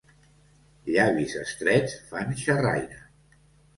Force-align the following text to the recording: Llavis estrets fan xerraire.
Llavis 0.95 1.35
estrets 1.43 1.95
fan 2.09 2.35
xerraire. 2.47 3.03